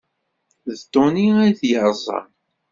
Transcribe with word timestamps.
D 0.77 0.79
Tony 0.93 1.27
ay 1.43 1.53
t-yerẓan. 1.59 2.27